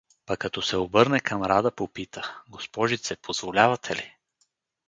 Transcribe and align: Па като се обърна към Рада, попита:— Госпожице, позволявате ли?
Па 0.25 0.37
като 0.37 0.61
се 0.61 0.77
обърна 0.77 1.19
към 1.21 1.43
Рада, 1.43 1.71
попита:— 1.71 2.41
Госпожице, 2.49 3.15
позволявате 3.15 3.95
ли? 3.95 4.17